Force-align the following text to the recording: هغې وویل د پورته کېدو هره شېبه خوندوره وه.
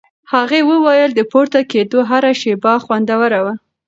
هغې 0.33 0.61
وویل 0.69 1.11
د 1.15 1.21
پورته 1.31 1.59
کېدو 1.71 1.99
هره 2.09 2.31
شېبه 2.41 2.73
خوندوره 2.83 3.39
وه. 3.45 3.53